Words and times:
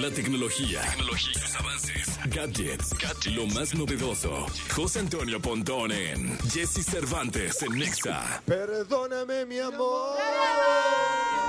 La 0.00 0.10
tecnología, 0.10 0.80
tecnología, 0.82 1.32
sus 1.34 1.56
avances, 1.56 2.18
gadgets, 2.26 2.94
lo 3.26 3.46
más 3.46 3.74
novedoso. 3.74 4.46
José 4.74 5.00
Antonio 5.00 5.40
Pontón 5.40 5.92
en 5.92 6.38
Jesse 6.50 6.84
Cervantes 6.84 7.60
en 7.62 7.78
Nexa. 7.78 8.40
Perdóname, 8.46 9.44
mi 9.46 9.58
amor. 9.58 10.16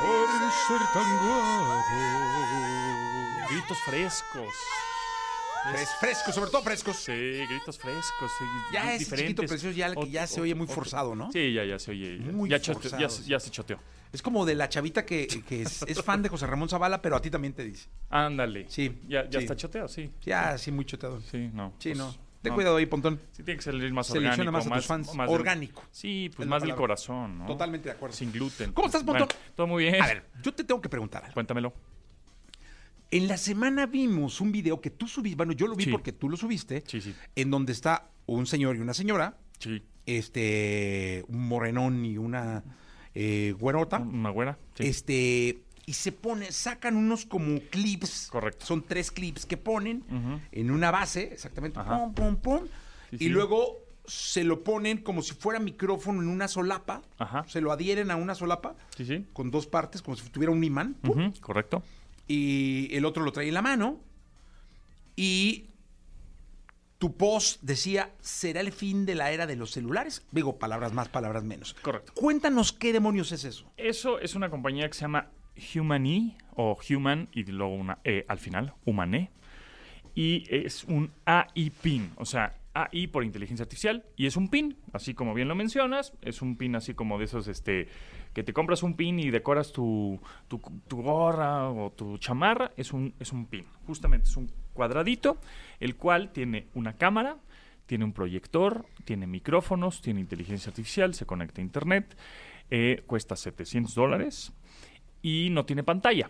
Por 0.01 0.27
ser 0.67 0.87
tan 0.93 1.17
guapo. 1.17 1.81
Gritos 3.51 3.77
frescos. 3.85 4.53
Fres- 5.71 5.89
frescos, 5.99 6.33
sobre 6.35 6.49
todo 6.51 6.61
frescos. 6.63 6.97
Sí, 6.97 7.11
gritos 7.47 7.77
frescos. 7.77 8.31
sí, 8.39 8.45
Ya 8.73 8.97
chiquito 8.97 9.43
precioso 9.43 9.75
ya, 9.77 9.93
que 9.95 10.09
ya 10.09 10.25
se 10.27 10.41
oye 10.41 10.55
muy 10.55 10.67
forzado, 10.67 11.15
¿no? 11.15 11.31
Sí, 11.31 11.53
ya, 11.53 11.63
ya 11.63 11.77
se 11.79 11.91
oye. 11.91 12.17
ya- 12.17 12.31
Muy 12.31 12.49
ya, 12.49 12.57
chote- 12.59 12.89
ya, 12.89 13.07
forzado. 13.07 13.27
ya 13.27 13.39
se 13.39 13.49
choteó. 13.51 13.79
Es 14.13 14.21
como 14.21 14.45
de 14.45 14.55
la 14.55 14.67
chavita 14.67 15.05
que, 15.05 15.25
que 15.47 15.61
es, 15.61 15.83
es 15.83 16.01
fan 16.03 16.21
de 16.21 16.27
José 16.29 16.45
Ramón 16.45 16.67
Zavala, 16.67 17.01
pero 17.01 17.15
a 17.15 17.21
ti 17.21 17.29
también 17.29 17.53
te 17.53 17.63
dice. 17.63 17.87
Ándale. 18.09 18.65
Sí, 18.69 18.99
Ya, 19.07 19.23
ya 19.29 19.39
sí. 19.39 19.45
está 19.45 19.55
choteado, 19.55 19.87
sí. 19.87 20.11
Ya, 20.23 20.57
sí, 20.57 20.71
muy 20.71 20.83
choteado. 20.85 21.21
Sí, 21.21 21.49
no. 21.53 21.73
Sí, 21.79 21.89
pues, 21.89 21.97
no. 21.97 22.13
Ten 22.41 22.49
no. 22.49 22.55
cuidado 22.55 22.75
ahí, 22.77 22.87
Pontón. 22.87 23.19
Sí, 23.31 23.43
tiene 23.43 23.57
que 23.57 23.63
salir 23.63 23.93
más 23.93 24.07
Selecciona 24.07 24.49
orgánico. 24.49 24.69
más 24.69 24.77
a 24.77 24.79
tus 24.79 24.85
fans. 24.87 25.15
más 25.15 25.27
del- 25.29 25.35
Orgánico. 25.39 25.83
sí, 25.91 26.29
pues 26.35 26.47
más 26.47 26.61
del 26.63 26.75
corazón, 26.75 27.37
¿no? 27.39 27.45
Totalmente 27.45 27.87
de 27.89 27.95
acuerdo. 27.95 28.15
Sin 28.15 28.31
gluten. 28.31 28.73
¿Cómo 28.73 28.87
estás, 28.87 29.05
Bueno, 29.05 29.27
Pontón? 29.27 29.37
todo 29.55 29.67
muy 29.67 29.83
bien. 29.83 30.01
A 30.01 30.07
ver, 30.07 30.25
yo 30.43 30.51
te 30.53 30.63
tengo 30.63 30.81
que 30.81 30.89
preguntar 30.89 31.23
algo. 31.23 31.33
Cuéntamelo. 31.35 31.71
En 33.11 33.27
la 33.27 33.37
semana 33.37 33.85
vimos 33.85 34.39
un 34.41 34.51
video 34.51 34.79
que 34.81 34.89
tú 34.89 35.07
subiste, 35.07 35.35
bueno, 35.35 35.51
yo 35.53 35.67
lo 35.67 35.75
vi 35.75 35.83
Sí. 35.85 35.91
porque 35.91 36.13
tú 36.13 36.29
lo 36.29 36.37
subiste, 36.37 36.83
Sí, 36.87 36.99
sí. 37.01 37.13
en 37.35 37.51
donde 37.51 37.73
está 37.73 38.09
un 38.25 38.45
señor 38.47 38.75
y 38.75 38.79
una 38.79 38.93
señora, 38.93 39.37
Sí. 39.59 39.83
este, 40.05 41.23
un 41.27 41.47
morenón 41.47 42.05
y 42.05 42.17
una 42.17 42.63
eh, 43.15 43.53
güerota, 43.59 43.99
Una 43.99 44.29
buena. 44.29 44.57
Sí. 44.75 44.83
este, 44.87 45.61
y 45.85 45.93
se 45.93 46.11
pone, 46.11 46.51
sacan 46.51 46.95
unos 46.95 47.25
como 47.25 47.59
clips, 47.69 48.27
Correcto. 48.31 48.65
son 48.65 48.83
tres 48.83 49.11
clips 49.11 49.45
que 49.45 49.57
ponen 49.57 50.03
en 50.51 50.71
una 50.71 50.91
base, 50.91 51.23
exactamente, 51.33 51.79
Ajá. 51.79 51.97
pum, 51.97 52.13
pum, 52.13 52.35
pum, 52.37 52.61
Sí, 53.09 53.15
y 53.15 53.19
sí. 53.19 53.29
luego 53.29 53.79
se 54.05 54.43
lo 54.43 54.63
ponen 54.63 54.97
como 54.99 55.21
si 55.21 55.33
fuera 55.33 55.59
micrófono 55.59 56.21
en 56.21 56.27
una 56.29 56.47
solapa, 56.47 57.01
Ajá. 57.17 57.43
se 57.47 57.61
lo 57.61 57.71
adhieren 57.71 58.09
a 58.11 58.15
una 58.15 58.35
solapa 58.35 58.75
Sí, 58.95 59.05
sí. 59.05 59.25
con 59.33 59.51
dos 59.51 59.67
partes, 59.67 60.01
como 60.01 60.15
si 60.17 60.29
tuviera 60.29 60.51
un 60.51 60.63
imán, 60.63 60.95
Correcto. 61.41 61.83
y 62.27 62.89
el 62.95 63.03
otro 63.05 63.23
lo 63.23 63.31
trae 63.31 63.47
en 63.49 63.53
la 63.53 63.61
mano 63.61 63.99
y 65.15 65.65
tu 67.01 67.17
post 67.17 67.63
decía, 67.63 68.11
¿será 68.19 68.61
el 68.61 68.71
fin 68.71 69.07
de 69.07 69.15
la 69.15 69.31
era 69.31 69.47
de 69.47 69.55
los 69.55 69.71
celulares? 69.71 70.23
Digo, 70.31 70.59
palabras 70.59 70.93
más, 70.93 71.09
palabras 71.09 71.43
menos. 71.43 71.73
Correcto. 71.81 72.13
Cuéntanos 72.13 72.73
qué 72.73 72.93
demonios 72.93 73.31
es 73.31 73.43
eso. 73.43 73.73
Eso 73.75 74.19
es 74.19 74.35
una 74.35 74.51
compañía 74.51 74.87
que 74.87 74.93
se 74.93 75.01
llama 75.01 75.31
Humane 75.73 76.37
o 76.55 76.77
Human 76.87 77.27
y 77.31 77.43
luego 77.45 77.73
una 77.73 77.97
E 78.03 78.23
al 78.27 78.37
final, 78.37 78.75
Humane. 78.85 79.31
Y 80.13 80.43
es 80.47 80.83
un 80.83 81.09
AI 81.25 81.71
PIN, 81.71 82.11
o 82.17 82.25
sea, 82.25 82.59
AI 82.75 83.07
por 83.07 83.23
inteligencia 83.23 83.63
artificial 83.63 84.05
y 84.15 84.27
es 84.27 84.37
un 84.37 84.49
PIN, 84.49 84.77
así 84.93 85.15
como 85.15 85.33
bien 85.33 85.47
lo 85.47 85.55
mencionas, 85.55 86.13
es 86.21 86.43
un 86.43 86.55
PIN 86.55 86.75
así 86.75 86.93
como 86.93 87.17
de 87.17 87.25
esos 87.25 87.47
este 87.47 87.87
que 88.33 88.43
te 88.43 88.53
compras 88.53 88.83
un 88.83 88.95
PIN 88.95 89.19
y 89.19 89.29
decoras 89.29 89.71
tu, 89.71 90.19
tu, 90.47 90.59
tu 90.87 91.01
gorra 91.01 91.69
o 91.69 91.91
tu 91.91 92.17
chamarra, 92.17 92.71
es 92.77 92.93
un, 92.93 93.13
es 93.19 93.31
un 93.31 93.45
PIN. 93.45 93.65
Justamente 93.85 94.27
es 94.29 94.37
un 94.37 94.49
cuadradito, 94.73 95.37
el 95.79 95.95
cual 95.95 96.31
tiene 96.31 96.67
una 96.73 96.93
cámara, 96.93 97.37
tiene 97.85 98.05
un 98.05 98.13
proyector, 98.13 98.85
tiene 99.03 99.27
micrófonos, 99.27 100.01
tiene 100.01 100.21
inteligencia 100.21 100.69
artificial, 100.69 101.13
se 101.13 101.25
conecta 101.25 101.61
a 101.61 101.63
internet, 101.63 102.17
eh, 102.69 103.03
cuesta 103.05 103.35
700 103.35 103.93
dólares 103.93 104.53
y 105.21 105.49
no 105.51 105.65
tiene 105.65 105.83
pantalla. 105.83 106.29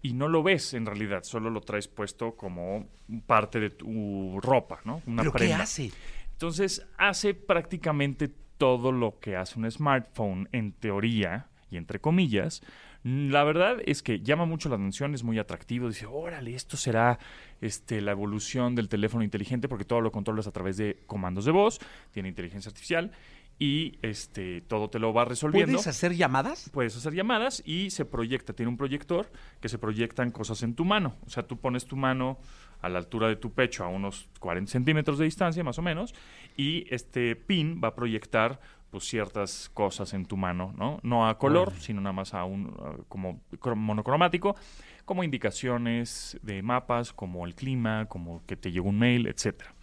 Y 0.00 0.12
no 0.12 0.28
lo 0.28 0.42
ves 0.42 0.74
en 0.74 0.86
realidad, 0.86 1.24
solo 1.24 1.50
lo 1.50 1.60
traes 1.60 1.88
puesto 1.88 2.36
como 2.36 2.86
parte 3.26 3.58
de 3.58 3.70
tu 3.70 4.38
ropa, 4.40 4.80
¿no? 4.84 5.02
Una 5.06 5.22
¿Pero 5.22 5.32
qué 5.32 5.52
hace? 5.52 5.92
Entonces 6.32 6.86
hace 6.96 7.34
prácticamente 7.34 8.30
todo 8.58 8.92
lo 8.92 9.18
que 9.20 9.36
hace 9.36 9.58
un 9.58 9.70
smartphone 9.70 10.48
en 10.52 10.72
teoría 10.72 11.46
y 11.70 11.76
entre 11.76 12.00
comillas. 12.00 12.62
La 13.04 13.44
verdad 13.44 13.76
es 13.86 14.02
que 14.02 14.20
llama 14.20 14.44
mucho 14.44 14.68
la 14.68 14.74
atención, 14.74 15.14
es 15.14 15.22
muy 15.22 15.38
atractivo. 15.38 15.88
Dice, 15.88 16.06
órale, 16.06 16.54
esto 16.54 16.76
será 16.76 17.18
este, 17.60 18.00
la 18.00 18.10
evolución 18.10 18.74
del 18.74 18.88
teléfono 18.88 19.22
inteligente 19.22 19.68
porque 19.68 19.84
todo 19.84 20.00
lo 20.00 20.10
controlas 20.10 20.46
a 20.46 20.52
través 20.52 20.76
de 20.76 20.98
comandos 21.06 21.44
de 21.44 21.52
voz, 21.52 21.78
tiene 22.10 22.28
inteligencia 22.28 22.68
artificial 22.68 23.12
y 23.58 23.98
este, 24.02 24.60
todo 24.60 24.88
te 24.88 24.98
lo 25.00 25.12
va 25.12 25.24
resolviendo 25.24 25.72
¿Puedes 25.72 25.86
hacer 25.88 26.14
llamadas? 26.14 26.70
puedes 26.72 26.96
hacer 26.96 27.12
llamadas 27.14 27.62
y 27.66 27.90
se 27.90 28.04
proyecta, 28.04 28.52
tiene 28.52 28.70
un 28.70 28.76
proyector 28.76 29.30
que 29.60 29.68
se 29.68 29.78
proyectan 29.78 30.30
cosas 30.30 30.62
en 30.62 30.74
tu 30.74 30.84
mano. 30.84 31.16
O 31.26 31.30
sea, 31.30 31.42
tú 31.46 31.56
pones 31.58 31.84
tu 31.86 31.96
mano 31.96 32.38
a 32.80 32.88
la 32.88 32.98
altura 32.98 33.26
de 33.26 33.34
tu 33.36 33.52
pecho 33.52 33.82
a 33.84 33.88
unos 33.88 34.28
40 34.38 34.70
centímetros 34.70 35.18
de 35.18 35.24
distancia 35.24 35.64
más 35.64 35.78
o 35.78 35.82
menos 35.82 36.14
y 36.56 36.86
este 36.94 37.34
pin 37.34 37.80
va 37.82 37.88
a 37.88 37.94
proyectar 37.96 38.60
pues 38.90 39.04
ciertas 39.04 39.68
cosas 39.74 40.14
en 40.14 40.24
tu 40.24 40.36
mano, 40.38 40.72
¿no? 40.78 40.98
No 41.02 41.28
a 41.28 41.36
color, 41.36 41.72
sino 41.78 42.00
nada 42.00 42.12
más 42.14 42.32
a 42.34 42.44
un 42.44 42.74
a 42.80 43.02
como 43.08 43.40
cro- 43.60 43.74
monocromático, 43.76 44.56
como 45.04 45.24
indicaciones 45.24 46.38
de 46.42 46.62
mapas, 46.62 47.12
como 47.12 47.44
el 47.44 47.54
clima, 47.54 48.06
como 48.06 48.44
que 48.46 48.56
te 48.56 48.70
llegó 48.72 48.88
un 48.88 48.98
mail, 48.98 49.26
etcétera. 49.26 49.74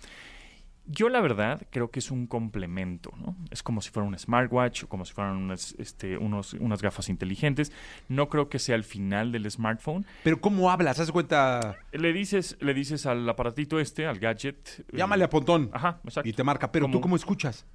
Yo 0.88 1.10
la 1.10 1.20
verdad 1.20 1.62
creo 1.72 1.90
que 1.90 2.00
es 2.00 2.12
un 2.12 2.28
complemento, 2.28 3.12
¿no? 3.18 3.36
Es 3.50 3.64
como 3.64 3.82
si 3.82 3.90
fuera 3.90 4.08
un 4.08 4.18
smartwatch 4.18 4.84
o 4.84 4.88
como 4.90 5.04
si 5.06 5.14
fueran 5.14 5.36
unas, 5.38 5.74
este, 5.80 6.18
unos, 6.18 6.54
unas 6.54 6.82
gafas 6.82 7.10
inteligentes. 7.10 7.72
No 8.08 8.30
creo 8.30 8.50
que 8.50 8.60
sea 8.60 8.76
el 8.76 8.84
final 8.84 9.32
del 9.32 9.50
smartphone. 9.50 10.06
¿Pero 10.24 10.40
cómo 10.40 10.70
hablas? 10.70 11.00
¿Haz 11.00 11.12
cuenta? 11.12 11.76
Le 11.92 12.14
dices, 12.14 12.56
le 12.62 12.74
dices 12.76 13.06
al 13.08 13.28
aparatito 13.28 13.80
este, 13.80 14.06
al 14.06 14.20
gadget. 14.20 14.80
eh, 14.80 14.84
Llámale 14.98 15.24
a 15.24 15.30
Pontón. 15.30 15.70
Ajá, 15.74 16.00
exacto. 16.04 16.30
Y 16.30 16.34
te 16.34 16.44
marca. 16.44 16.72
¿Pero 16.72 16.86
tú 16.86 16.92
Como- 16.94 17.02
cómo 17.02 17.16
escuchas? 17.16 17.66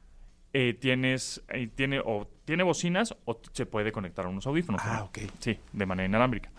eh, 0.53 0.75
tienes, 0.75 1.43
eh, 1.49 1.69
tiene, 1.75 2.01
o 2.05 2.29
tiene 2.45 2.65
bocinas 2.65 3.15
o 3.25 3.41
se 3.53 3.67
puede 3.67 3.93
conectar 3.93 4.27
a 4.27 4.29
unos 4.29 4.47
audífonos. 4.49 4.81
Ah, 4.85 4.97
¿no? 4.99 5.05
ok. 5.05 5.19
Sí, 5.39 5.59
de 5.73 5.87
manera 5.87 6.09
inalámbrica. 6.09 6.51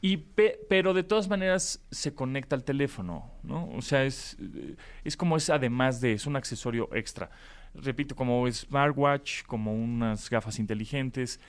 Y 0.00 0.16
pe- 0.18 0.60
pero 0.68 0.94
de 0.94 1.02
todas 1.02 1.28
maneras 1.28 1.84
se 1.90 2.14
conecta 2.14 2.54
al 2.54 2.64
teléfono, 2.64 3.32
¿no? 3.42 3.68
O 3.70 3.82
sea, 3.82 4.04
es, 4.04 4.36
es 5.04 5.16
como 5.16 5.36
es 5.36 5.50
además 5.50 6.00
de, 6.00 6.12
es 6.12 6.26
un 6.26 6.36
accesorio 6.36 6.88
extra. 6.94 7.30
Repito, 7.74 8.14
como 8.14 8.50
smartwatch, 8.50 9.42
como 9.44 9.74
unas 9.74 10.30
gafas 10.30 10.58
inteligentes, 10.58 11.40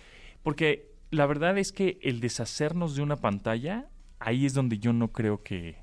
porque 0.43 0.91
la 1.11 1.25
verdad 1.25 1.57
es 1.57 1.71
que 1.71 1.99
el 2.01 2.19
deshacernos 2.19 2.95
de 2.95 3.01
una 3.03 3.17
pantalla, 3.17 3.87
ahí 4.19 4.45
es 4.45 4.53
donde 4.53 4.79
yo 4.79 4.93
no 4.93 5.11
creo 5.11 5.43
que 5.43 5.77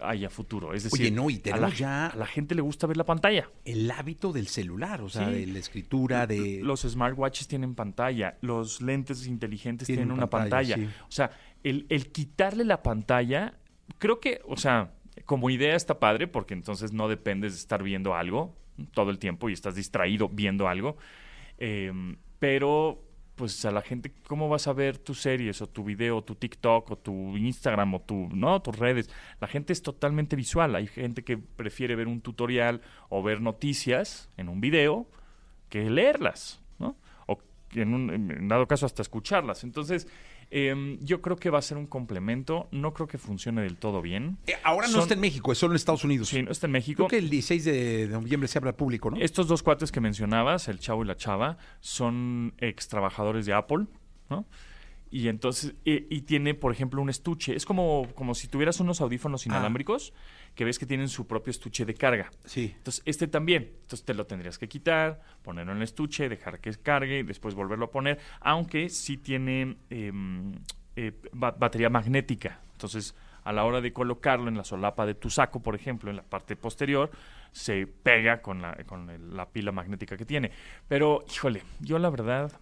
haya 0.00 0.30
futuro. 0.30 0.74
Es 0.74 0.84
decir, 0.84 1.00
Oye, 1.02 1.10
no, 1.10 1.28
y 1.30 1.34
a 1.34 1.36
la, 1.36 1.42
tenemos 1.42 1.78
ya- 1.78 2.06
a 2.08 2.16
la 2.16 2.26
gente 2.26 2.54
le 2.54 2.62
gusta 2.62 2.86
ver 2.86 2.96
la 2.96 3.04
pantalla. 3.04 3.50
El 3.64 3.90
hábito 3.90 4.32
del 4.32 4.46
celular, 4.48 5.02
o 5.02 5.08
sea, 5.08 5.26
Sí. 5.28 5.32
de 5.34 5.46
la 5.46 5.58
escritura, 5.58 6.26
de... 6.26 6.60
Los 6.62 6.82
smartwatches 6.82 7.48
tienen 7.48 7.74
pantalla, 7.74 8.36
los 8.40 8.80
lentes 8.80 9.26
inteligentes 9.26 9.86
Tienen 9.86 10.04
tienen, 10.06 10.18
una 10.18 10.28
pantalla, 10.30 10.76
pantalla. 10.76 10.90
sí. 10.98 11.04
O 11.08 11.12
sea, 11.12 11.30
el, 11.62 11.86
el 11.88 12.10
quitarle 12.12 12.64
la 12.64 12.82
pantalla, 12.82 13.54
creo 13.98 14.20
que, 14.20 14.40
o 14.46 14.56
sea, 14.56 14.92
como 15.24 15.50
idea 15.50 15.76
está 15.76 15.98
padre 15.98 16.26
porque 16.28 16.54
entonces 16.54 16.92
no 16.92 17.08
dependes 17.08 17.52
de 17.52 17.58
estar 17.58 17.82
viendo 17.82 18.14
algo 18.14 18.56
todo 18.92 19.10
el 19.10 19.18
tiempo 19.18 19.48
y 19.50 19.52
estás 19.52 19.74
distraído 19.74 20.28
viendo 20.28 20.66
algo. 20.68 20.96
Eh, 21.58 21.92
pero, 22.38 23.02
pues 23.40 23.64
a 23.64 23.70
la 23.70 23.80
gente, 23.80 24.12
¿cómo 24.26 24.50
vas 24.50 24.68
a 24.68 24.74
ver 24.74 24.98
tus 24.98 25.22
series 25.22 25.62
o 25.62 25.66
tu 25.66 25.82
video, 25.82 26.18
o 26.18 26.22
tu 26.22 26.34
TikTok 26.34 26.90
o 26.90 26.98
tu 26.98 27.38
Instagram 27.38 27.94
o 27.94 28.00
tu, 28.02 28.28
no, 28.34 28.60
tus 28.60 28.78
redes? 28.78 29.08
La 29.40 29.48
gente 29.48 29.72
es 29.72 29.80
totalmente 29.80 30.36
visual. 30.36 30.76
Hay 30.76 30.86
gente 30.86 31.24
que 31.24 31.38
prefiere 31.38 31.96
ver 31.96 32.06
un 32.06 32.20
tutorial 32.20 32.82
o 33.08 33.22
ver 33.22 33.40
noticias 33.40 34.28
en 34.36 34.50
un 34.50 34.60
video 34.60 35.06
que 35.70 35.88
leerlas, 35.88 36.60
¿no? 36.78 36.98
O 37.26 37.38
en, 37.72 37.94
un, 37.94 38.10
en 38.10 38.46
dado 38.46 38.68
caso 38.68 38.84
hasta 38.84 39.00
escucharlas. 39.00 39.64
Entonces, 39.64 40.06
eh, 40.50 40.98
yo 41.00 41.22
creo 41.22 41.36
que 41.36 41.50
va 41.50 41.58
a 41.58 41.62
ser 41.62 41.76
un 41.76 41.86
complemento. 41.86 42.68
No 42.72 42.92
creo 42.92 43.06
que 43.06 43.18
funcione 43.18 43.62
del 43.62 43.76
todo 43.76 44.02
bien. 44.02 44.38
Eh, 44.46 44.54
ahora 44.64 44.88
no 44.88 45.00
está 45.00 45.14
en 45.14 45.20
México, 45.20 45.52
es 45.52 45.58
solo 45.58 45.72
en 45.72 45.76
Estados 45.76 46.04
Unidos. 46.04 46.28
Sí, 46.28 46.42
no 46.42 46.50
está 46.50 46.66
en 46.66 46.72
México. 46.72 47.06
Creo 47.06 47.20
que 47.20 47.24
el 47.24 47.30
16 47.30 47.64
de 47.64 48.08
noviembre 48.10 48.48
se 48.48 48.58
abre 48.58 48.70
al 48.70 48.76
público, 48.76 49.10
¿no? 49.10 49.16
Estos 49.18 49.46
dos 49.46 49.62
cuates 49.62 49.92
que 49.92 50.00
mencionabas, 50.00 50.68
el 50.68 50.80
chavo 50.80 51.04
y 51.04 51.06
la 51.06 51.16
chava, 51.16 51.58
son 51.80 52.54
ex 52.58 52.88
trabajadores 52.88 53.46
de 53.46 53.52
Apple, 53.52 53.86
¿no? 54.28 54.46
Y 55.12 55.26
entonces, 55.28 55.74
y, 55.84 56.06
y 56.14 56.22
tiene, 56.22 56.54
por 56.54 56.70
ejemplo, 56.72 57.02
un 57.02 57.10
estuche. 57.10 57.56
Es 57.56 57.64
como, 57.66 58.06
como 58.14 58.34
si 58.34 58.46
tuvieras 58.46 58.78
unos 58.78 59.00
audífonos 59.00 59.44
inalámbricos 59.46 60.12
que 60.54 60.64
ves 60.64 60.78
que 60.78 60.86
tienen 60.86 61.08
su 61.08 61.26
propio 61.26 61.50
estuche 61.50 61.84
de 61.84 61.94
carga. 61.94 62.30
Sí. 62.44 62.72
Entonces, 62.76 63.02
este 63.06 63.26
también. 63.26 63.72
Entonces, 63.82 64.04
te 64.04 64.14
lo 64.14 64.26
tendrías 64.26 64.56
que 64.56 64.68
quitar, 64.68 65.20
ponerlo 65.42 65.72
en 65.72 65.78
el 65.78 65.82
estuche, 65.84 66.28
dejar 66.28 66.60
que 66.60 66.70
cargue 66.74 67.18
y 67.18 67.22
después 67.24 67.54
volverlo 67.56 67.86
a 67.86 67.90
poner. 67.90 68.20
Aunque 68.40 68.88
sí 68.88 69.16
tiene 69.16 69.76
em, 69.90 70.52
eh, 70.94 71.12
ba- 71.32 71.52
batería 71.58 71.90
magnética. 71.90 72.60
Entonces, 72.72 73.16
a 73.42 73.52
la 73.52 73.64
hora 73.64 73.80
de 73.80 73.92
colocarlo 73.92 74.48
en 74.48 74.56
la 74.56 74.64
solapa 74.64 75.06
de 75.06 75.14
tu 75.14 75.28
saco, 75.28 75.60
por 75.60 75.74
ejemplo, 75.74 76.10
en 76.10 76.16
la 76.16 76.22
parte 76.22 76.54
posterior, 76.54 77.10
se 77.52 77.88
pega 77.88 78.42
con 78.42 78.62
la, 78.62 78.74
con 78.84 79.10
el- 79.10 79.34
la 79.36 79.48
pila 79.48 79.72
magnética 79.72 80.16
que 80.16 80.24
tiene. 80.24 80.52
Pero, 80.86 81.24
híjole, 81.32 81.62
yo 81.80 81.98
la 81.98 82.10
verdad 82.10 82.52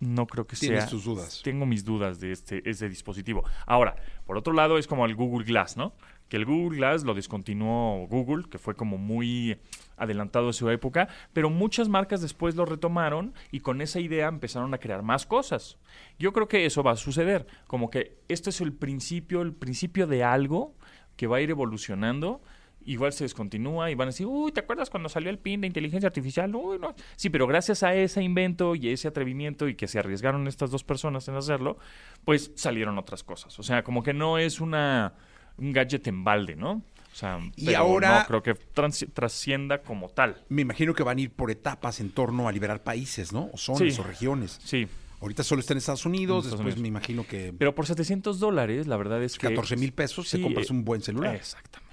no 0.00 0.26
creo 0.26 0.46
que 0.46 0.56
Tienes 0.56 0.84
sea. 0.84 0.90
tus 0.90 1.04
dudas. 1.04 1.40
Tengo 1.44 1.66
mis 1.66 1.84
dudas 1.84 2.20
de 2.20 2.32
este, 2.32 2.68
este 2.68 2.88
dispositivo. 2.88 3.44
Ahora, 3.66 3.96
por 4.26 4.36
otro 4.36 4.52
lado, 4.52 4.78
es 4.78 4.86
como 4.86 5.04
el 5.04 5.14
Google 5.14 5.44
Glass, 5.44 5.76
¿no? 5.76 5.94
Que 6.28 6.36
el 6.38 6.46
Google 6.46 6.78
Glass 6.78 7.04
lo 7.04 7.12
descontinuó 7.12 8.06
Google, 8.06 8.44
que 8.50 8.58
fue 8.58 8.74
como 8.74 8.96
muy 8.96 9.58
adelantado 9.96 10.48
a 10.48 10.52
su 10.52 10.70
época, 10.70 11.08
pero 11.32 11.50
muchas 11.50 11.88
marcas 11.88 12.22
después 12.22 12.54
lo 12.54 12.64
retomaron 12.64 13.34
y 13.50 13.60
con 13.60 13.82
esa 13.82 14.00
idea 14.00 14.28
empezaron 14.28 14.72
a 14.72 14.78
crear 14.78 15.02
más 15.02 15.26
cosas. 15.26 15.78
Yo 16.18 16.32
creo 16.32 16.48
que 16.48 16.64
eso 16.64 16.82
va 16.82 16.92
a 16.92 16.96
suceder, 16.96 17.46
como 17.66 17.90
que 17.90 18.16
esto 18.28 18.48
es 18.48 18.60
el 18.62 18.72
principio, 18.72 19.42
el 19.42 19.52
principio 19.52 20.06
de 20.06 20.24
algo 20.24 20.74
que 21.16 21.26
va 21.26 21.36
a 21.36 21.40
ir 21.42 21.50
evolucionando 21.50 22.40
igual 22.84 23.12
se 23.12 23.24
descontinúa 23.24 23.90
y 23.90 23.94
van 23.94 24.08
a 24.08 24.10
decir, 24.10 24.26
uy, 24.26 24.52
¿te 24.52 24.60
acuerdas 24.60 24.90
cuando 24.90 25.08
salió 25.08 25.30
el 25.30 25.38
PIN 25.38 25.60
de 25.62 25.66
inteligencia 25.66 26.06
artificial? 26.06 26.54
Uy, 26.54 26.78
no. 26.78 26.94
Sí, 27.16 27.30
pero 27.30 27.46
gracias 27.46 27.82
a 27.82 27.94
ese 27.94 28.22
invento 28.22 28.74
y 28.74 28.88
ese 28.88 29.08
atrevimiento 29.08 29.68
y 29.68 29.74
que 29.74 29.86
se 29.88 29.98
arriesgaron 29.98 30.46
estas 30.48 30.70
dos 30.70 30.82
personas 30.84 31.26
en 31.28 31.36
hacerlo, 31.36 31.78
pues 32.24 32.52
salieron 32.54 32.98
otras 32.98 33.22
cosas. 33.22 33.58
O 33.58 33.62
sea, 33.62 33.82
como 33.84 34.02
que 34.02 34.12
no 34.14 34.38
es 34.38 34.60
una 34.60 35.14
un 35.58 35.72
gadget 35.72 36.06
en 36.06 36.24
balde, 36.24 36.56
¿no? 36.56 36.82
O 37.12 37.14
sea, 37.14 37.38
Y 37.56 37.66
pero 37.66 37.78
ahora- 37.78 38.20
no 38.20 38.26
creo 38.26 38.42
que 38.42 38.54
trans- 38.54 39.06
trascienda 39.12 39.82
como 39.82 40.08
tal. 40.08 40.42
Me 40.48 40.62
imagino 40.62 40.94
que 40.94 41.02
van 41.02 41.18
a 41.18 41.20
ir 41.20 41.30
por 41.30 41.50
etapas 41.50 42.00
en 42.00 42.10
torno 42.10 42.48
a 42.48 42.52
liberar 42.52 42.82
países, 42.82 43.32
¿no? 43.32 43.50
O 43.52 43.58
zonas 43.58 43.94
Sí. 43.94 44.00
o 44.00 44.04
regiones. 44.04 44.58
Sí, 44.64 44.88
Ahorita 45.22 45.42
solo 45.42 45.60
está 45.60 45.74
en 45.74 45.78
Estados 45.78 46.06
Unidos, 46.06 46.46
En 46.46 46.48
Estados 46.48 46.50
después 46.60 46.74
Unidos. 46.76 46.80
me 46.82 46.88
imagino 46.88 47.26
que 47.26 47.52
pero 47.58 47.74
por 47.74 47.84
700 47.86 48.40
dólares, 48.40 48.86
la 48.86 48.96
verdad 48.96 49.22
es 49.22 49.36
que... 49.36 49.48
14 49.48 49.76
mil 49.76 49.92
pesos 49.92 50.26
Sí, 50.30 50.40
compras 50.40 50.70
eh, 50.70 50.72
un 50.72 50.82
buen 50.82 51.02
celular. 51.02 51.34
Exactamente. 51.36 51.89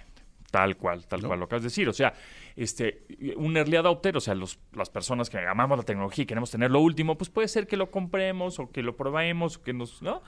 Tal 0.51 0.77
cual, 0.77 1.05
tal 1.07 1.21
¿No? 1.21 1.27
cual 1.27 1.39
lo 1.39 1.45
acabas 1.45 1.63
de 1.63 1.67
decir. 1.67 1.89
O 1.89 1.93
sea, 1.93 2.13
este, 2.55 3.03
un 3.35 3.57
early 3.57 3.75
adopter, 3.75 4.15
o 4.15 4.21
sea, 4.21 4.33
los, 4.33 4.59
las 4.73 4.89
personas 4.89 5.29
que 5.29 5.37
amamos 5.39 5.77
la 5.77 5.83
tecnología 5.83 6.23
y 6.23 6.25
queremos 6.25 6.49
tener 6.51 6.71
lo 6.71 6.79
último, 6.79 7.17
pues 7.17 7.29
puede 7.29 7.47
ser 7.49 7.67
que 7.67 7.75
lo 7.75 7.91
compremos 7.91 8.57
o 8.59 8.71
que 8.71 8.81
lo 8.81 8.95
probemos, 8.95 9.57
o 9.57 9.61
que 9.63 9.73
nos, 9.73 10.01
¿no? 10.01 10.21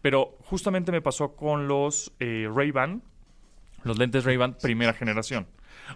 Pero 0.00 0.36
justamente 0.42 0.92
me 0.92 1.02
pasó 1.02 1.34
con 1.34 1.66
los 1.66 2.12
eh, 2.20 2.48
Ray-Ban, 2.54 3.02
los 3.82 3.98
lentes 3.98 4.24
Ray-Ban 4.24 4.54
primera 4.62 4.92
generación. 4.92 5.46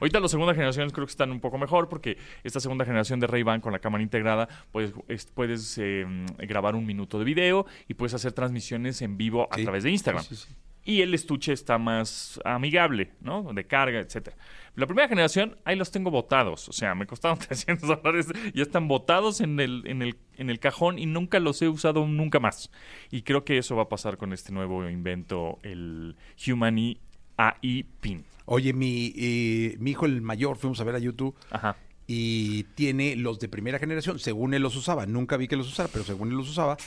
Ahorita 0.00 0.19
las 0.20 0.32
segunda 0.32 0.54
generaciones 0.54 0.92
creo 0.92 1.06
que 1.06 1.10
están 1.12 1.30
un 1.30 1.40
poco 1.40 1.56
mejor 1.56 1.88
porque 1.88 2.19
esta 2.42 2.58
segunda 2.60 2.84
generación 2.84 3.20
de 3.20 3.26
Ray-Ban 3.28 3.60
con 3.60 3.72
la 3.72 3.78
cámara 3.78 4.02
integrada 4.02 4.48
puedes, 4.72 4.92
es- 5.06 5.26
puedes 5.26 5.78
eh, 5.78 6.04
grabar 6.38 6.75
un 6.75 6.84
minuto 6.84 7.19
de 7.19 7.25
video 7.25 7.64
y 7.86 7.94
puedes 7.94 8.12
hacer 8.12 8.32
transmisiones 8.32 9.00
en 9.02 9.16
vivo 9.16 9.48
a 9.50 9.56
Sí. 9.56 9.62
través 9.62 9.84
de 9.84 9.90
Instagram. 9.90 10.25
Sí, 10.25 10.34
sí. 10.36 10.48
Y 10.88 11.02
el 11.02 11.12
estuche 11.12 11.52
está 11.52 11.76
más 11.76 12.40
amigable, 12.46 13.12
¿no? 13.20 13.52
De 13.52 13.67
carga, 13.67 14.00
etcétera. 14.00 14.38
La 14.75 14.87
primera 14.87 15.06
generación, 15.06 15.58
ahí 15.67 15.76
los 15.76 15.90
tengo 15.90 16.11
botados. 16.11 16.67
O 16.70 16.73
sea, 16.73 16.94
me 16.94 17.06
costaron 17.06 17.38
300 17.46 17.87
dólares. 17.87 18.29
Ya 18.55 18.62
están 18.62 18.88
botados 18.88 19.43
en 19.43 19.61
el, 19.61 19.82
en, 19.85 20.00
el, 20.00 20.17
en 20.38 20.49
el 20.49 20.58
cajón 20.58 20.99
y 20.99 21.05
nunca 21.05 21.40
los 21.40 21.61
he 21.61 21.69
usado 21.69 22.06
nunca 22.06 22.40
más. 22.40 22.70
Y 23.11 23.20
creo 23.20 23.44
que 23.44 23.58
eso 23.58 23.76
va 23.76 23.82
a 23.82 23.88
pasar 23.90 24.17
con 24.17 24.32
este 24.32 24.50
nuevo 24.50 24.88
invento, 24.88 25.58
el 25.62 26.17
Humani 26.46 26.99
AI 27.37 27.85
PIN. 28.00 28.25
Oye, 28.46 28.73
mi, 28.73 29.12
eh, 29.14 29.76
mi 29.81 29.90
hijo 29.90 30.06
el 30.06 30.23
mayor, 30.23 30.56
fuimos 30.56 30.81
a 30.81 30.85
ver 30.85 30.94
a 30.94 30.99
YouTube 31.00 31.35
Ajá. 31.50 31.76
Y 32.10 32.62
tiene 32.75 33.16
los 33.16 33.38
de 33.38 33.49
primera 33.50 33.78
generación, 33.78 34.19
según 34.19 34.55
él 34.55 34.62
los 34.62 34.75
usaba. 34.76 35.05
Nunca 35.05 35.37
vi 35.37 35.46
que 35.46 35.56
los 35.56 35.69
usara, 35.69 35.90
pero 35.93 36.05
según 36.06 36.31
él 36.31 36.37
los 36.38 36.49
usaba. 36.49 36.78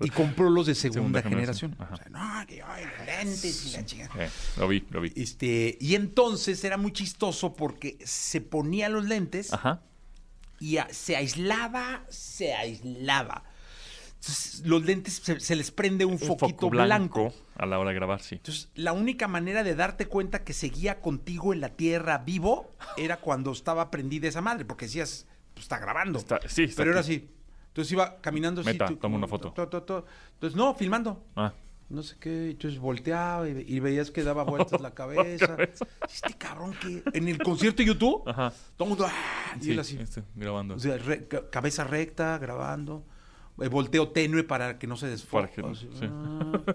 Y 0.00 0.10
compró 0.10 0.50
los 0.50 0.66
de 0.66 0.74
segunda, 0.74 1.20
Segunda 1.20 1.22
generación. 1.22 1.70
generación. 1.76 1.94
O 2.10 2.18
sea, 2.18 2.40
no, 2.40 2.46
que 2.48 2.60
ay, 2.60 2.84
lentes 3.06 3.66
y 3.66 3.70
la 3.76 3.86
chingada. 3.86 4.24
Eh, 4.26 4.28
lo 4.58 4.66
vi, 4.66 4.84
lo 4.90 5.00
vi. 5.00 5.12
Este, 5.14 5.78
y 5.80 5.94
entonces 5.94 6.64
era 6.64 6.76
muy 6.76 6.90
chistoso 6.92 7.54
porque 7.54 7.96
se 8.04 8.40
ponía 8.40 8.88
los 8.88 9.04
lentes 9.04 9.52
Ajá. 9.52 9.80
y 10.58 10.78
a- 10.78 10.88
se 10.92 11.14
aislaba, 11.16 12.04
se 12.08 12.52
aislaba. 12.52 13.44
Entonces, 14.26 14.66
los 14.66 14.84
lentes 14.84 15.20
se, 15.22 15.38
se 15.38 15.54
les 15.54 15.70
prende 15.70 16.04
un, 16.06 16.14
Un 16.14 16.18
foquito 16.18 16.70
blanco. 16.70 17.32
a 17.56 17.66
la 17.66 17.78
hora 17.78 17.90
de 17.90 17.96
grabar, 17.96 18.22
sí. 18.22 18.36
Entonces, 18.36 18.70
la 18.74 18.92
única 18.94 19.28
manera 19.28 19.62
de 19.62 19.74
darte 19.74 20.06
cuenta 20.06 20.44
que 20.44 20.52
seguía 20.54 21.00
contigo 21.00 21.52
en 21.52 21.60
la 21.60 21.68
tierra 21.70 22.18
vivo 22.18 22.72
era 22.96 23.18
cuando 23.18 23.52
estaba 23.52 23.90
prendida 23.90 24.26
esa 24.28 24.40
madre, 24.40 24.64
porque 24.64 24.86
decías, 24.86 25.26
pues 25.52 25.64
está 25.64 25.78
grabando. 25.78 26.18
Está- 26.18 26.40
sí, 26.48 26.64
está 26.64 26.82
Pero 26.82 26.92
era 26.92 27.00
aquí. 27.00 27.14
así. 27.16 27.30
Entonces 27.68 27.92
iba 27.92 28.20
caminando 28.20 28.60
así. 28.62 28.70
Meta, 28.70 28.86
toma 28.98 29.16
una 29.16 29.26
foto. 29.28 29.52
to, 29.52 29.68
to, 29.68 29.82
to. 29.82 30.06
Entonces, 30.34 30.56
no, 30.56 30.74
filmando. 30.74 31.22
Ah. 31.36 31.52
No 31.90 32.02
sé 32.02 32.16
qué. 32.18 32.50
Entonces 32.52 32.80
volteaba 32.80 33.46
y, 33.46 33.62
y 33.68 33.78
veías 33.80 34.10
que 34.10 34.22
daba 34.24 34.42
vueltas 34.44 34.80
la 34.80 34.94
cabeza. 34.94 35.48
cabeza. 35.48 35.86
Este 36.10 36.32
cabrón 36.38 36.74
que. 36.80 37.02
En 37.12 37.28
el 37.28 37.36
concierto 37.38 37.82
de 37.82 37.86
YouTube, 37.88 38.22
Ajá. 38.26 38.52
todo 38.76 38.84
el 38.84 38.88
mundo. 38.90 39.06
¡ah! 39.06 39.56
Y 39.60 39.64
Sí, 39.64 39.72
él 39.72 39.80
así. 39.80 39.98
este, 40.00 40.22
grabando. 40.34 40.76
O 40.76 40.78
sea, 40.78 40.96
re- 40.96 41.28
ca- 41.28 41.50
cabeza 41.50 41.84
recta, 41.84 42.38
grabando. 42.38 43.04
Eh, 43.62 43.68
volteo 43.68 44.08
tenue 44.08 44.42
para 44.42 44.78
que 44.78 44.86
no 44.86 44.96
se 44.96 45.06
desfoque. 45.06 45.62
No- 45.62 45.74
sí. 45.74 45.88
ah, 46.02 46.52
ah, 46.66 46.74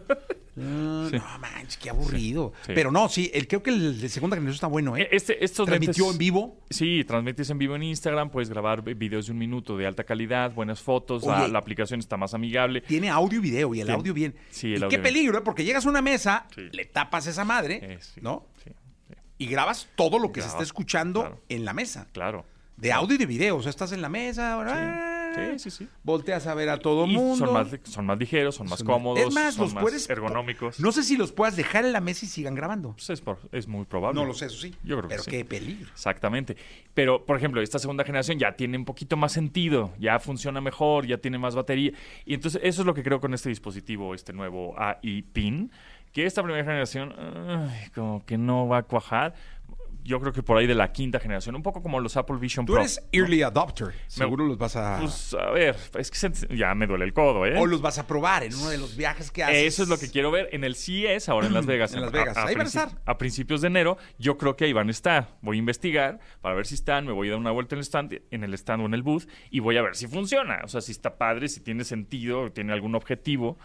Sí. 1.09 1.15
No 1.15 1.39
manches, 1.39 1.77
qué 1.77 1.89
aburrido. 1.89 2.51
Sí. 2.65 2.73
Pero 2.75 2.91
no, 2.91 3.07
sí, 3.07 3.31
el, 3.33 3.47
creo 3.47 3.63
que 3.63 3.69
el 3.69 4.01
de 4.01 4.09
segunda 4.09 4.35
generación 4.35 4.55
está 4.55 4.67
bueno, 4.67 4.97
¿eh? 4.97 5.03
Eh, 5.03 5.09
Este, 5.13 5.43
estos 5.43 5.65
Transmitió 5.67 6.05
lentes- 6.05 6.11
en 6.13 6.17
vivo. 6.17 6.57
Sí, 6.69 7.03
transmites 7.05 7.49
en 7.49 7.57
vivo 7.59 7.75
en 7.77 7.83
Instagram, 7.83 8.29
puedes 8.29 8.49
grabar 8.49 8.81
vi- 8.83 8.93
videos 8.93 9.27
de 9.27 9.31
un 9.31 9.37
minuto 9.37 9.77
de 9.77 9.87
alta 9.87 10.03
calidad, 10.03 10.51
buenas 10.53 10.81
fotos, 10.81 11.23
la, 11.25 11.43
Oye. 11.43 11.51
la 11.53 11.59
aplicación 11.59 12.01
está 12.01 12.17
más 12.17 12.33
amigable. 12.33 12.81
Tiene 12.81 13.09
audio 13.09 13.39
y 13.39 13.41
video, 13.41 13.73
y 13.73 13.79
el 13.81 13.89
audio 13.89 14.13
bien. 14.13 14.35
Sí, 14.49 14.67
el 14.73 14.73
y 14.73 14.75
audio 14.83 14.89
qué 14.89 14.97
bien. 14.97 15.03
peligro, 15.13 15.37
¿eh? 15.37 15.41
Porque 15.45 15.63
llegas 15.63 15.85
a 15.85 15.89
una 15.89 16.01
mesa, 16.01 16.45
le 16.57 16.85
tapas 16.85 17.27
esa 17.27 17.45
madre, 17.45 17.79
Eh, 17.81 17.99
¿no? 18.21 18.45
Y 19.37 19.45
grabas 19.47 19.87
todo 19.95 20.19
lo 20.19 20.33
que 20.33 20.41
se 20.41 20.47
está 20.49 20.63
escuchando 20.63 21.21
claro. 21.21 21.41
en 21.47 21.63
la 21.63 21.73
mesa. 21.73 22.07
claro. 22.11 22.45
De 22.75 22.91
audio 22.93 23.15
y 23.15 23.17
de 23.17 23.25
video. 23.25 23.57
O 23.57 23.61
sea, 23.61 23.69
estás 23.69 23.91
en 23.91 24.01
la 24.01 24.07
mesa, 24.09 24.53
ahora. 24.53 24.73
Sí, 25.35 25.59
sí, 25.59 25.69
sí. 25.71 25.87
Volteas 26.03 26.47
a 26.47 26.53
ver 26.53 26.69
a 26.69 26.77
todo 26.79 27.05
Y 27.05 27.13
mundo. 27.15 27.45
son 27.45 27.53
más, 27.53 27.67
son 27.83 28.05
más 28.05 28.17
ligeros, 28.17 28.55
son 28.55 28.67
más 28.67 28.79
Son- 28.79 28.87
cómodos, 28.87 29.19
Es 29.27 29.33
más, 29.33 29.53
son 29.55 29.65
los 29.65 29.73
más 29.73 29.81
puedes. 29.83 30.09
ergonómicos. 30.09 30.79
No 30.79 30.91
sé 30.91 31.03
si 31.03 31.17
los 31.17 31.31
puedas 31.31 31.55
dejar 31.55 31.85
en 31.85 31.93
la 31.93 32.01
mesa 32.01 32.25
y 32.25 32.27
sigan 32.29 32.55
grabando. 32.55 32.93
Pues 32.93 33.09
es, 33.09 33.21
por- 33.21 33.39
es 33.51 33.67
muy 33.67 33.85
probable. 33.85 34.19
No 34.19 34.25
lo 34.25 34.33
sé, 34.33 34.47
eso 34.47 34.57
sí. 34.57 34.71
Yo 34.83 34.97
creo 34.97 35.01
que 35.03 35.07
Pero 35.09 35.23
sí. 35.23 35.31
qué 35.31 35.45
peligro. 35.45 35.89
Exactamente. 35.91 36.57
Pero, 36.93 37.25
por 37.25 37.37
ejemplo, 37.37 37.61
esta 37.61 37.79
segunda 37.79 38.03
generación 38.03 38.39
ya 38.39 38.55
tiene 38.55 38.77
un 38.77 38.85
poquito 38.85 39.17
más 39.17 39.31
sentido, 39.31 39.93
ya 39.99 40.19
funciona 40.19 40.61
mejor, 40.61 41.05
ya 41.05 41.17
tiene 41.17 41.37
más 41.37 41.55
batería. 41.55 41.91
Y 42.25 42.33
entonces 42.33 42.61
eso 42.63 42.81
es 42.81 42.85
lo 42.85 42.93
que 42.93 43.03
creo 43.03 43.19
con 43.19 43.33
este 43.33 43.49
dispositivo, 43.49 44.13
este 44.15 44.33
nuevo 44.33 44.73
AI 44.79 45.21
PIN, 45.21 45.71
que 46.11 46.25
esta 46.25 46.41
primera 46.41 46.63
generación 46.63 47.13
ay, 47.19 47.89
como 47.93 48.25
que 48.25 48.37
no 48.37 48.67
va 48.67 48.79
a 48.79 48.83
cuajar. 48.83 49.33
Yo 50.03 50.19
creo 50.19 50.31
que 50.33 50.41
por 50.41 50.57
ahí 50.57 50.65
de 50.65 50.75
la 50.75 50.91
quinta 50.91 51.19
generación, 51.19 51.55
un 51.55 51.61
poco 51.61 51.81
como 51.83 51.99
los 51.99 52.15
Apple 52.17 52.37
Vision 52.37 52.65
Tú 52.65 52.73
Pro. 52.73 52.81
eres 52.81 53.01
early 53.11 53.41
adopter. 53.43 53.93
Seguro 54.07 54.45
los 54.45 54.57
vas 54.57 54.75
a. 54.75 54.97
Pues 54.99 55.33
a 55.33 55.51
ver, 55.51 55.75
es 55.97 56.09
que 56.09 56.17
se- 56.17 56.55
ya 56.55 56.73
me 56.73 56.87
duele 56.87 57.05
el 57.05 57.13
codo, 57.13 57.45
¿eh? 57.45 57.57
o 57.57 57.65
los 57.65 57.81
vas 57.81 57.99
a 57.99 58.07
probar 58.07 58.43
en 58.43 58.55
uno 58.55 58.69
de 58.69 58.77
los 58.77 58.95
viajes 58.95 59.29
que 59.29 59.43
haces. 59.43 59.57
Eso 59.57 59.83
es 59.83 59.89
lo 59.89 59.97
que 59.99 60.09
quiero 60.09 60.31
ver 60.31 60.49
en 60.51 60.63
el 60.63 60.75
CES 60.75 61.29
ahora 61.29 61.47
en 61.47 61.53
Las 61.53 61.65
Vegas. 61.67 61.93
En 61.93 62.01
Las 62.01 62.11
Vegas. 62.11 62.37
Ahí 62.37 62.55
van 62.55 62.65
a 62.65 62.69
estar. 62.69 62.89
A 63.05 63.17
principios 63.17 63.61
de 63.61 63.67
enero, 63.67 63.97
yo 64.17 64.37
creo 64.37 64.55
que 64.55 64.65
ahí 64.65 64.73
van 64.73 64.87
a 64.87 64.91
estar. 64.91 65.37
Voy 65.41 65.57
a 65.57 65.59
investigar 65.59 66.19
para 66.41 66.55
ver 66.55 66.65
si 66.65 66.75
están, 66.75 67.05
me 67.05 67.11
voy 67.11 67.27
a 67.27 67.31
dar 67.31 67.39
una 67.39 67.51
vuelta 67.51 67.75
en 67.75 67.79
el 67.79 67.85
stand, 67.85 68.21
en 68.31 68.43
el 68.43 68.53
stand 68.55 68.81
o 68.83 68.85
en 68.85 68.93
el 68.93 69.03
booth 69.03 69.27
y 69.51 69.59
voy 69.59 69.77
a 69.77 69.81
ver 69.81 69.95
si 69.95 70.07
funciona. 70.07 70.61
O 70.63 70.67
sea, 70.67 70.81
si 70.81 70.91
está 70.91 71.17
padre, 71.17 71.47
si 71.49 71.59
tiene 71.59 71.83
sentido, 71.83 72.51
tiene 72.51 72.73
algún 72.73 72.95
objetivo, 72.95 73.57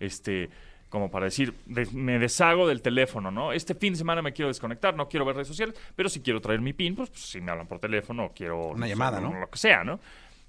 este, 0.00 0.50
como 0.92 1.10
para 1.10 1.24
decir, 1.24 1.54
me 1.94 2.18
deshago 2.18 2.68
del 2.68 2.82
teléfono, 2.82 3.30
¿no? 3.30 3.54
Este 3.54 3.74
fin 3.74 3.94
de 3.94 3.96
semana 3.96 4.20
me 4.20 4.34
quiero 4.34 4.48
desconectar, 4.48 4.94
no 4.94 5.08
quiero 5.08 5.24
ver 5.24 5.36
redes 5.36 5.48
sociales, 5.48 5.74
pero 5.96 6.10
si 6.10 6.20
quiero 6.20 6.42
traer 6.42 6.60
mi 6.60 6.74
PIN, 6.74 6.94
pues, 6.94 7.08
pues, 7.08 7.22
si 7.22 7.40
me 7.40 7.50
hablan 7.50 7.66
por 7.66 7.78
teléfono 7.78 8.26
o 8.26 8.32
quiero 8.34 8.68
Una 8.68 8.86
llamada, 8.86 9.18
¿no? 9.18 9.32
Lo 9.32 9.48
que 9.48 9.58
sea, 9.58 9.84
¿no? 9.84 10.00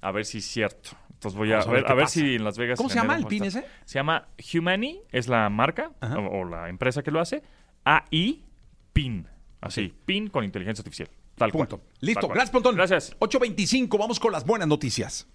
A 0.02 0.12
ver 0.12 0.26
si 0.26 0.40
es 0.40 0.46
cierto. 0.46 0.98
Entonces 1.12 1.38
voy 1.38 1.54
a, 1.54 1.64
ver 1.64 1.90
a 1.90 1.94
ver 1.94 2.10
si 2.10 2.36
en 2.36 2.44
Las 2.44 2.58
Vegas. 2.58 2.76
¿Cómo 2.76 2.90
se 2.90 2.96
llama 2.96 3.16
el 3.16 3.26
PIN 3.26 3.46
ese? 3.46 3.66
Se 3.86 3.94
llama 3.94 4.28
Humani, 4.54 5.00
es 5.14 5.30
la 5.30 5.50
marca 5.50 5.92
o, 6.02 6.42
o 6.42 6.44
la 6.44 6.68
empresa 6.68 7.04
que 7.04 7.12
lo 7.12 7.22
hace. 7.22 7.42
AI 7.86 8.44
PIN. 8.92 9.26
Así, 9.62 9.94
PIN 10.06 10.28
con 10.28 10.44
inteligencia 10.44 10.82
artificial. 10.82 11.08
Tal 11.36 11.52
Punto. 11.52 11.78
cual. 11.78 11.90
Listo. 12.02 12.20
Tal 12.20 12.28
cual. 12.28 12.36
Gracias, 12.36 12.52
Pontón. 12.52 12.76
Gracias. 12.76 13.18
8.25. 13.18 13.98
Vamos 13.98 14.20
con 14.20 14.34
las 14.34 14.46
buenas 14.46 14.68
noticias. 14.68 15.26